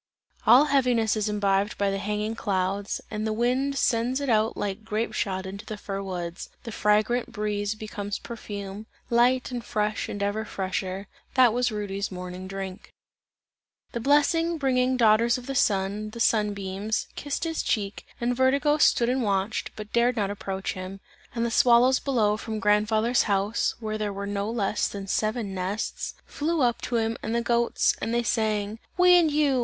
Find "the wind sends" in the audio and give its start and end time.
3.27-4.19